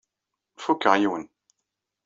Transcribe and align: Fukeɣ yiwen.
Fukeɣ 0.63 0.93
yiwen. 0.97 1.23